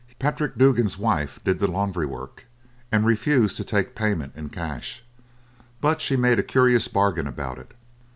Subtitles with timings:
[0.17, 2.45] Patrick Duggan's wife did the laundry work,
[2.91, 5.03] and refused to take payment in cash.
[5.79, 7.75] But she made a curious bargain about it.